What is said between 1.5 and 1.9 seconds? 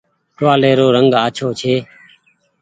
ڇي۔